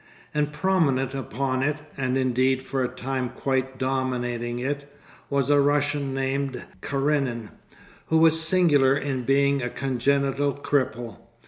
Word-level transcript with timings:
And 0.33 0.51
prominent 0.51 1.13
upon 1.13 1.61
it, 1.61 1.77
and 1.95 2.17
indeed 2.17 2.63
for 2.63 2.81
a 2.81 2.87
time 2.87 3.29
quite 3.29 3.77
dominating 3.77 4.57
it, 4.57 4.91
was 5.29 5.51
a 5.51 5.61
Russian 5.61 6.11
named 6.11 6.63
Karenin, 6.81 7.51
who 8.07 8.17
was 8.17 8.41
singular 8.41 8.97
in 8.97 9.25
being 9.25 9.61
a 9.61 9.69
congenital 9.69 10.55
cripple. 10.55 11.17